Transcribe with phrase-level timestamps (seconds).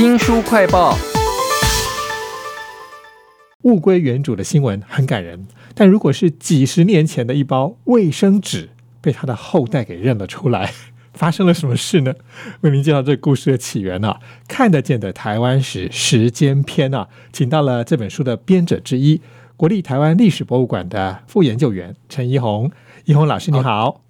[0.00, 0.96] 新书快报。
[3.64, 8.70] 物归原主的新闻很感人，但如果是几十年前的一包卫生纸
[9.02, 10.72] 被他的后代给认了出来，
[11.12, 12.14] 发生了什么事呢？
[12.62, 19.20] 为您介绍这故事的起源啊，看得见的台湾史时间篇啊，请到了这本书的编者之一，
[19.58, 22.70] 国立台湾历史博物馆的副研究员陈怡红。
[23.04, 24.00] 怡红老师你好，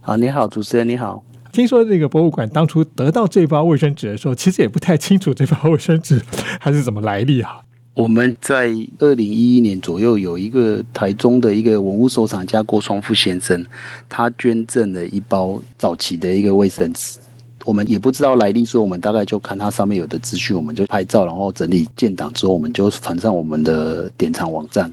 [0.00, 1.24] 好，你好，主持人你好。
[1.52, 6.20] 听说这个博物馆当初得到这包卫生纸的时候，其实也不太清楚这包卫生纸
[6.60, 7.60] 还是怎么来历啊。
[7.94, 13.62] 我们在二零一一年左右有一个台中的一个文物收藏家郭双富先生，
[14.08, 17.18] 他捐赠了一包早期的一个卫生纸，
[17.64, 24.90] 我们也不知道来历，所以我们大概就看它上面有的资讯，我们就拍照，然后整理建档之后，我们就传上我们的典藏网站。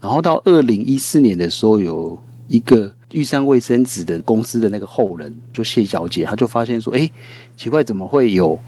[0.00, 7.10] 然后到二零一四年的时候，有一个玉山卫生纸的公司的那个后人，就谢小姐，她就发现说，哎，
[7.56, 8.58] 奇怪，怎么会有？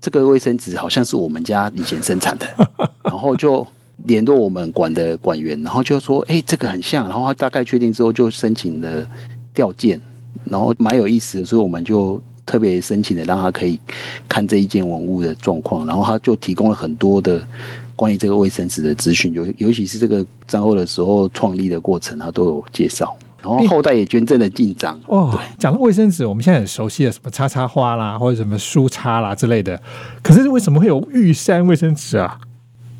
[0.00, 2.46] 这个卫生纸好像是我们家以前生产的，
[3.04, 3.66] 然后就
[4.06, 9.06] 联络我们馆的馆员，然后就说：“哎，这个很像。”然后他大概确定之后，就申请了
[9.52, 10.00] 调件，
[10.44, 13.78] 然后蛮有意思的，所以我们就特别申请的让他可以
[14.26, 17.46] 看这一件文物的状况，然后他就提供了很多的
[17.94, 23.14] 关于这个卫生纸的资讯，尤尤其是这个战后的时候创立的过程，他都有介绍。
[23.42, 25.38] 然后后代也捐赠了进章哦。
[25.58, 29.80] 讲到卫生纸，我们现在很熟悉的什么叉叉花啦，或者什么书叉啦之类的。
[30.22, 32.38] 可是为什么会有玉山卫生纸啊？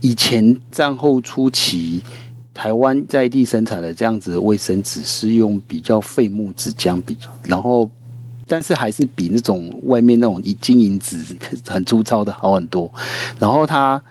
[0.01, 2.03] 以前战后初期，
[2.55, 7.91] 台湾在地生产的这样子的卫生纸是用比较废木纸浆比，然后
[8.47, 11.19] 但是还是比那种外面那种金银纸
[11.67, 12.93] 很粗糙的好很多。
[13.39, 14.03] 然后它。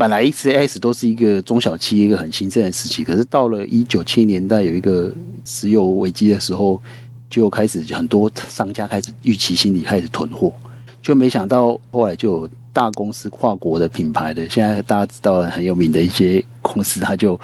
[0.00, 5.12] 本来 X S 都是一个中小企业一个很兴盛的时期，可是到了一九七年代有一个
[5.44, 6.80] 石油危机的时候，
[7.28, 10.54] 就开始很多商家开始预期心理开始囤货，
[11.02, 17.38] 就没想到后来就有大公司跨国的品牌的，现在大家知道很有名的一些公司，他就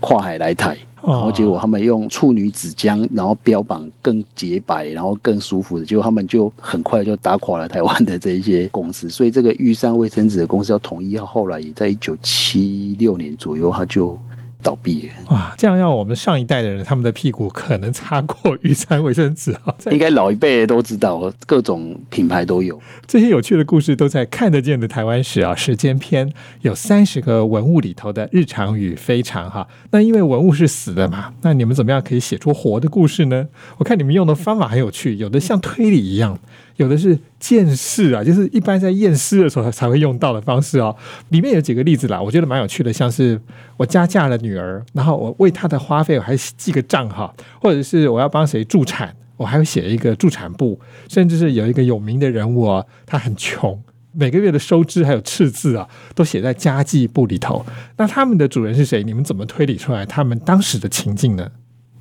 [0.00, 0.76] 跨海来台。
[1.02, 9.08] 然后结果他们用处女纸浆，然后标榜更洁白，然后更舒服的，结果他们就很快就打垮了台湾的这一些公司。
[9.08, 14.18] 所以这个玉山卫生纸的公司要统一，后来也在一九七六年左右，他就。
[14.66, 15.54] 倒闭哇！
[15.56, 19.72] 这样让我们上一代的人，他们的屁股可能擦过雨伞卫生纸啊。
[19.92, 22.80] 应该老一辈都知道，各种品牌都有。
[23.06, 26.32] 这些有趣的故事都在看得见的台湾史啊时间篇，
[26.62, 29.68] 有三十个文物里头的日常与非常哈。
[29.92, 33.46] 那因为文物是死的嘛，那你们怎么样可以写出活的故事呢？
[33.78, 36.36] 我看你们用的方法很有趣，有的像推理一样。
[36.76, 40.94] 有的是见尸啊，就是一般在验尸的时候才会用到的方式哦。
[41.30, 43.40] 里面有几个例子啦，我觉得蛮有趣的，像是
[43.76, 50.78] 我家嫁了女儿，然后我为她的花费我还记个账哈，或者是我要帮谁助产，我还会写一个助产簿，
[51.08, 53.82] 甚至是有一个有名的人物啊，他很穷，
[54.12, 57.64] 每个月的收支还有赤字啊，都写在家计簿里头。
[57.96, 59.02] 那他们的主人是谁？
[59.02, 61.50] 你们怎么推理出来他们当时的情境呢？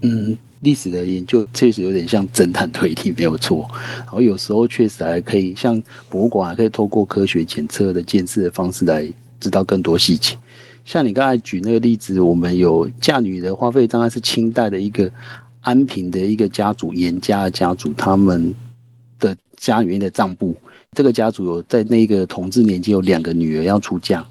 [0.05, 0.37] 嗯。
[0.61, 3.69] 历史的研究确实有点像侦探推理，没有错。
[3.97, 5.79] 然后有时候确实还可以像
[6.09, 9.07] 博物馆，还可以透过科学检测的监视的方式来
[9.39, 10.35] 知道更多细节。
[10.83, 15.11] 像你刚才举那个例子，我们有嫁女的花费，当然是清代的一个
[15.61, 18.51] 安平的一个家族严家的家族，他们
[19.19, 20.55] 的家里面的账簿。
[20.93, 24.25] 这个家族有在那个同治年间有两个女儿要出嫁。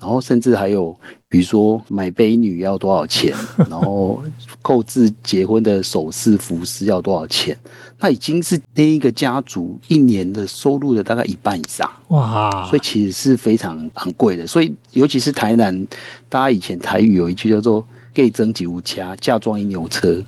[0.00, 0.96] 然后甚至还有，
[1.28, 3.34] 比如说买杯女要多少钱，
[3.68, 4.22] 然后
[4.62, 7.58] 购置结婚的首饰、服饰要多少钱，
[7.98, 11.90] 那已经是那一个家族一年的收入的大概一半以上。
[12.08, 12.64] 哇！
[12.68, 14.46] 所以其实是非常昂贵的。
[14.46, 15.84] 所以尤其是台南，
[16.28, 20.24] 大家以前台语有一句叫做“给增几无家，嫁妆一牛车”。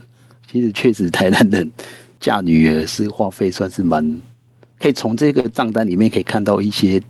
[0.50, 1.70] 其实确实台南人
[2.18, 4.20] 嫁女儿是花费算是蛮，
[4.80, 7.00] 可以从这个账单里面可以看到一些。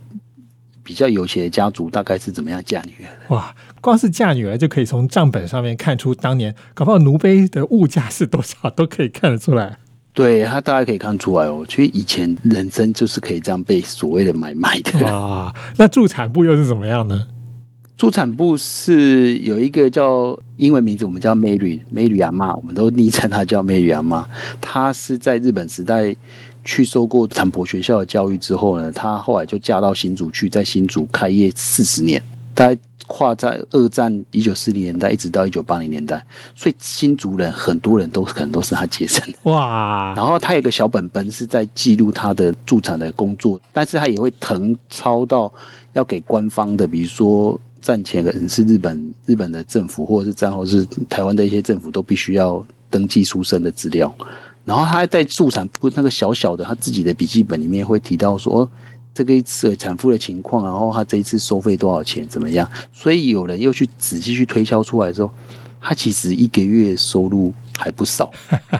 [0.91, 3.33] 比较有钱的家族大概是怎么样嫁女儿的？
[3.33, 9.77] 哇，光是嫁女儿就可以从账本上面看出当年搞不好奴婢的物价是多少，都可以看得出来。
[10.11, 11.65] 对他大概可以看出来哦。
[11.65, 14.99] 其实以前人生就是可以这样被所谓的买卖的。
[15.05, 17.25] 哇，那助产部又是怎么样呢？
[17.95, 24.27] 助产部是有一个叫英文名字，我们叫 Mary Mary 阿妈，我们都昵称她叫 Mary 阿妈。
[24.59, 26.13] 她是在日本时代。
[26.63, 32.21] 去受过坦博学校的教育之后呢，他后来就嫁到新竹去，在新竹开业四十年，
[32.53, 36.23] 大概跨在二战一九四零年代一直到一九八零年代，
[36.55, 40.13] 所以新竹人很多人都可能都是他接生哇。
[40.15, 45.51] 然后他有个小本本是在记录他的助产的工作，但是他也会誊抄到
[45.93, 54.13] 要给官方的，比如说战前的人是日本日本的政府，或者是战后是台湾的一些政府都必须要登记出生的资料。
[54.63, 58.69] 然后他在助产部那个小小的他自己的笔记本里面会提到说，
[59.13, 62.69] 这个一次产妇的情况，然后他这一次收费多少钱，怎么样？
[62.93, 65.31] 所以有人又去仔细去推销出来之后，
[65.81, 68.31] 他其实一个月收入还不少，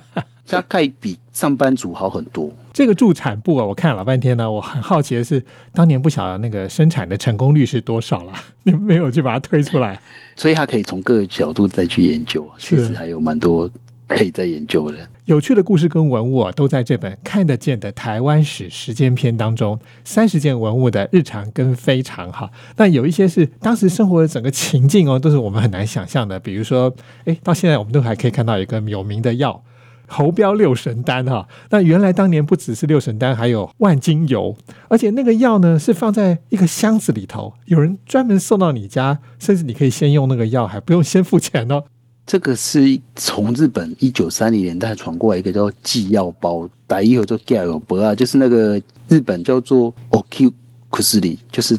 [0.47, 2.51] 大概比上班族好很多。
[2.71, 5.43] 这个助产部啊，我看了老半天呢，我很好奇的是，
[5.73, 8.33] 当年不晓得那个生产的成功率是多少了，
[8.63, 9.99] 你们没有去把它推出来，
[10.35, 13.69] 所以他可以从各个角度再去研究，确实还有蛮多
[14.07, 14.97] 可以再研究的。
[15.31, 22.51] 有趣的故事跟文物啊，都在这本看得见的台湾史时间篇当中，三十件文物的日常跟非常哈。
[22.75, 26.37] 那有一些是当时生活的整个情境哦，都是我们很难想象的。
[26.37, 26.93] 比如说，
[27.23, 29.63] 哎，到现在我们都还可以看到一个有名的药——
[30.05, 31.47] 侯标六神丹哈。
[31.69, 34.57] 那原来当年不只是六神丹，还有万金油，
[34.89, 41.85] 而且那个药呢是放在一个箱子里头，有人专门送到你家，甚至你可以先用那个药，还不用先付钱哦。
[42.31, 50.49] 这个是从日本一九三零年代传过来一个叫寄药包，打一盒做 g a l 不啊，就是那个日本叫做 oku
[50.89, 51.77] kusuri，就是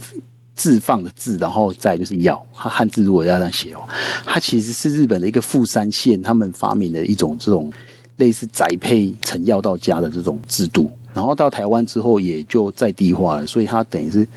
[0.55, 3.81] 自放的自，然后再就是药，它汉字如果要这样写哦，
[4.27, 7.73] 它其实是日本的一个富山县他们发明的一种这种
[8.19, 14.29] 类似宅配成药到家的这种制度，然后到台湾之后也就在地化了，所以它等于是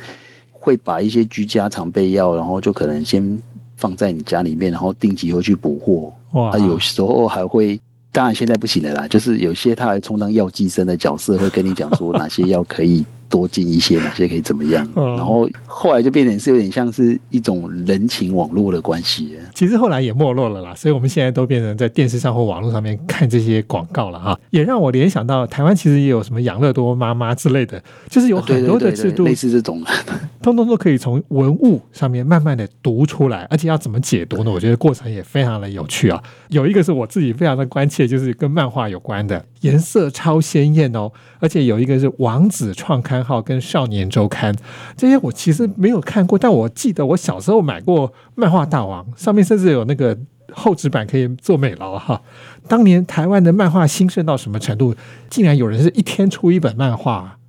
[0.50, 3.38] 会把一些居家常备药，然后就可能先。
[3.76, 6.14] 放在你家里面，然后定期会去补货。
[6.40, 7.80] 哇，有时候还会，
[8.12, 9.08] 当然现在不行了啦。
[9.08, 13.06] 就是有些他还充当药剂生的角色，会跟你讲说哪些药可以。
[13.28, 14.88] 多进一些， 哪些可以怎么样？
[14.96, 19.36] 然后后来就变成是有点像是一种人情网络的关系。
[19.54, 24.40] 其实后来也没落了啦，所以我们现在都变成在电视上或网络上面看这些广告了哈。
[24.52, 29.84] 也让我联想到台湾其实也有什么养乐多妈妈之类的，就是有很多的制度，类似这种，
[30.46, 34.52] 通通都可以从文物上面慢慢的读出来，而且要怎么解读呢？
[34.52, 36.24] 我觉得过程也非常的有趣啊。
[36.50, 43.16] 有一个是我自己非常的关切，就是跟漫画有关的，颜色超鲜艳哦，而且有一个是王子创刊。
[43.26, 44.54] 号跟少年周刊
[44.96, 50.16] 这些我其实没有看过，但我记得我小时候买过漫画大王，上面甚至有那个
[50.52, 52.22] 厚纸板可以做美劳哈。
[52.68, 54.94] 当年台湾的漫画兴盛到什么程度，
[55.28, 57.40] 竟然有人是一天出一本漫画？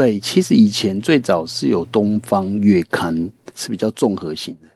[0.00, 3.14] 对，其实以前最早是有东方月刊，
[3.54, 4.68] 是比较综合型的。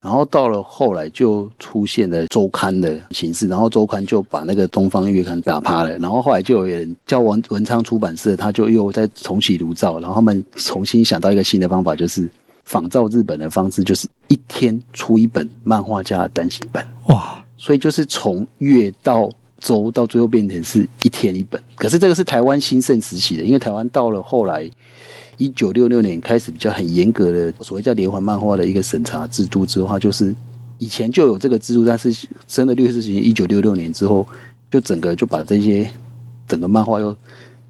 [0.00, 5.98] 然后到了后来就出现了周刊的形式，然后周刊就把那个东方月刊打趴了。
[5.98, 12.26] 然后后来就有人叫文文昌出版社，他就又再重启炉灶，然后他们重新想到一个新的方法，就是
[12.64, 16.82] 仿照日本的方式，就是一天出一本漫画家的单行本。
[17.08, 17.44] 哇！
[17.58, 19.30] 所以就是从月到
[19.60, 21.62] 周到最后变成是一天一本。
[21.76, 24.68] 可是这个是台湾兴盛时期的，因为台湾到了后来。
[25.42, 30.36] 一九六六年开始比较很严格的所谓叫连环漫画的一个审查制度之后，就是
[30.76, 32.14] 以前就有这个制度，但是
[32.46, 34.28] 真的律师行一九六六年之后，
[34.70, 35.90] 就整个就把这些
[36.46, 37.16] 整个漫画又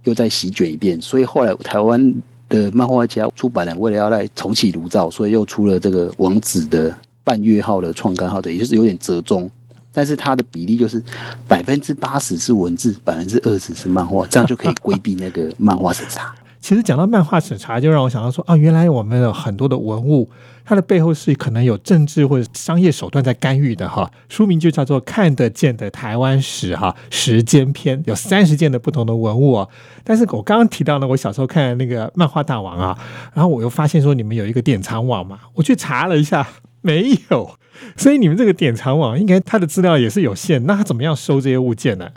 [0.03, 2.13] 又再席卷一遍，所以后来台湾
[2.49, 9.49] 的漫画家出版人为了要来重启炉灶，所以又出了这个王子的半月号的创刊号的，也就是有点折中，
[9.93, 11.03] 但是它的比例就是
[11.49, 16.35] 百分之八十是文字，百分之二十是漫画，这样就可以规避那个 漫画审查。
[16.61, 20.29] 其实讲到漫画审查，就让我想到说啊，原来我们有很多的文物，
[20.63, 24.11] 它的背后是可能有政治或者商业手段在干预的哈。
[24.29, 29.69] 书名就叫做《看得见的台湾史》哈，时间篇有三十件的不同的文物哦。
[30.05, 32.99] 但是我刚刚提到呢，我小时候看那个漫画大王啊，
[33.33, 36.47] 然后我又发现说你们有一个典藏网嘛，我去查了一下，
[36.81, 37.51] 没有。
[37.97, 42.11] 所以你们这个典藏网应该它的资料也是有限，那它怎么样收这些物件呢？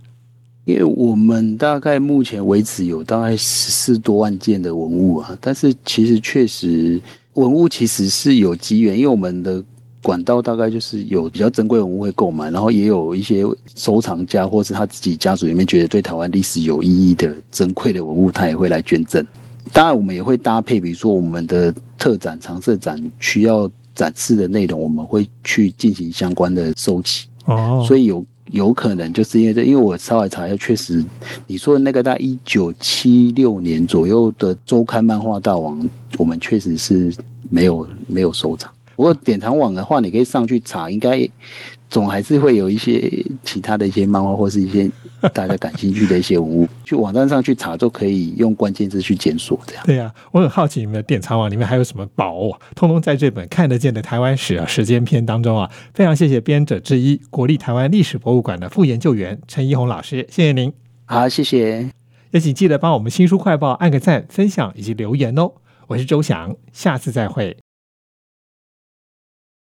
[0.66, 7.02] 因为我们大概目前为止有大概十四多万件的文物啊，但是其实确实
[7.34, 9.62] 文物其实是有机缘，因为我们的
[10.02, 13.44] 管道大概就是有比较珍贵文物会购买，然后也有一些
[13.76, 19.26] 收藏家或是他自己家族里面觉得对台湾历史有意义的珍贵的文物，他也会来捐赠。
[19.72, 27.28] 当然，我们也会搭配，比如说我们的特展、常设展需要展示的内容，我们会去进行相关的收集。
[27.46, 28.26] 哦，所以有。
[28.52, 31.04] 有可能就是因为这，因为我稍微查一下，确实
[31.48, 37.12] 你说的那个在一九七六年左右的周刊漫画大王，我们确实是
[37.50, 38.70] 没有没有收藏。
[38.96, 41.28] 不过典藏网的话，你可以上去查，应该。
[41.90, 44.90] 总还是会有一些其他的一些漫画，或是一些
[45.34, 49.60] 大家感兴趣的一些文物，去网站上去查，都可以用关键字去检索。
[49.66, 55.70] 这样对呀，我很好奇你们的典藏网里面还有什么宝，通通在这本看得见的台湾史啊时间篇当中啊。
[55.94, 60.72] 非常谢谢编者之一，国立台湾历史博物馆的副研究员陈一红老师，谢谢您。
[61.06, 61.90] 好，谢谢。
[62.32, 65.52] 也请记得帮我们新书快报按个赞、分享以及留言哦。
[65.88, 67.63] 我是周翔，下次再会。